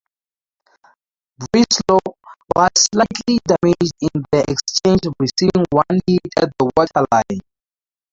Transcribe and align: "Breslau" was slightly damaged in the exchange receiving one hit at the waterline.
"Breslau" 1.37 1.99
was 2.55 2.71
slightly 2.91 3.37
damaged 3.47 3.93
in 4.01 4.23
the 4.31 4.43
exchange 4.49 5.01
receiving 5.19 5.63
one 5.71 5.99
hit 6.07 6.21
at 6.41 6.49
the 6.57 6.71
waterline. 6.75 7.41